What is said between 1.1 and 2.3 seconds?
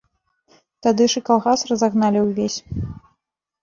ж і калгас разагналі